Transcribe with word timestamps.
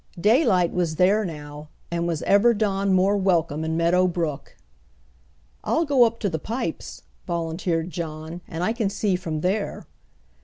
Daylight 0.19 0.71
was 0.73 0.95
there 0.95 1.23
now; 1.23 1.69
and 1.91 2.07
was 2.07 2.23
ever 2.23 2.55
dawn 2.55 2.91
more 2.91 3.15
welcome 3.15 3.63
in 3.63 3.77
Meadow 3.77 4.07
Brook! 4.07 4.57
"I'll 5.63 5.85
go 5.85 6.05
up 6.05 6.19
to 6.21 6.27
the 6.29 6.39
pipes," 6.39 7.03
volunteered 7.27 7.91
John. 7.91 8.41
"And 8.47 8.63
I 8.63 8.73
can 8.73 8.89
see 8.89 9.15
from 9.15 9.41
there." 9.41 9.85